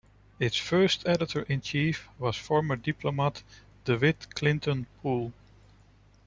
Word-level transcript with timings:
Its 0.39 0.57
first 0.57 1.07
editor-in-chief 1.07 2.09
was 2.17 2.35
former 2.35 2.75
diplomat 2.75 3.43
Dewitt 3.85 4.33
Clinton 4.33 4.87
Poole. 4.99 5.31